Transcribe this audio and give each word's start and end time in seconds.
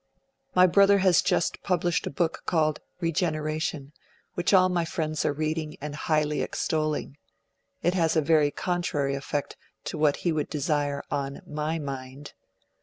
'My 0.55 0.65
brother 0.65 0.97
has 0.97 1.21
just 1.21 1.61
published 1.61 2.07
a 2.07 2.09
book 2.09 2.41
called 2.47 2.79
"Regeneration", 3.01 3.91
which 4.33 4.51
all 4.51 4.67
my 4.67 4.83
friends 4.83 5.25
are 5.25 5.31
reading 5.31 5.77
and 5.79 5.93
highly 5.93 6.41
extolling; 6.41 7.17
it 7.83 7.93
has 7.93 8.15
a 8.15 8.21
very 8.23 8.49
contrary 8.49 9.13
effect 9.13 9.57
to 9.83 9.99
what 9.99 10.15
he 10.25 10.31
would 10.31 10.49
desire 10.49 11.03
on 11.11 11.41
my 11.45 11.77
mind. 11.77 12.33